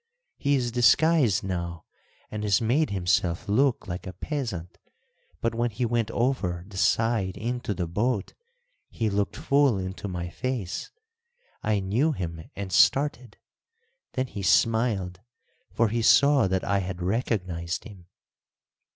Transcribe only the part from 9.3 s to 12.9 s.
full into my face; I knew him and